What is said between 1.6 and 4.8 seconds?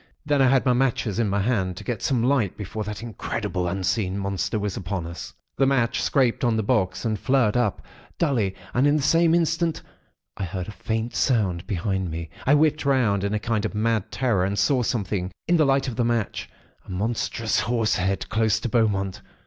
to get some light before that incredible, unseen Monster was